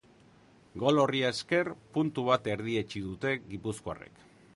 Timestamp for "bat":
2.29-2.49